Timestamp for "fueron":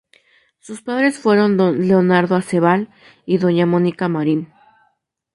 1.19-1.57